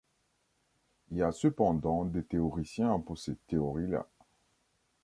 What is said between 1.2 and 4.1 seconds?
a cependant des théoriciens pour ces théories-là.